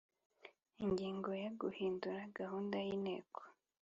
[0.83, 3.41] Ingingo ya Guhindura gahunda y Inteko